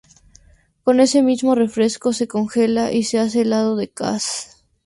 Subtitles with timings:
[0.83, 4.65] Con ese mismo refresco se congela y se hace helado de cas.